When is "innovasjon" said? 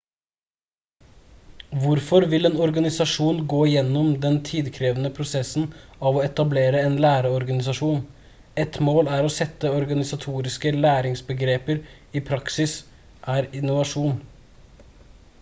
13.63-14.19